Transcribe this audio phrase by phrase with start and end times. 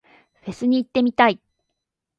[0.41, 1.39] フェスに行ってみたい。